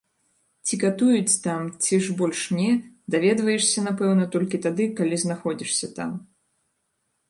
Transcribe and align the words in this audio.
Ці 0.69 0.79
катуюць 0.83 1.35
там 1.43 1.61
ці 1.83 1.99
ж 2.07 2.17
больш 2.23 2.41
не, 2.61 2.67
даведваешся 3.17 3.87
напэўна 3.91 4.25
толькі 4.37 4.65
тады, 4.69 4.83
калі 5.01 5.15
знаходзішся 5.29 5.87
там. 6.01 6.11